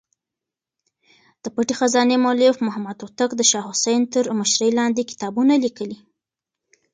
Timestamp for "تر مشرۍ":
4.13-4.69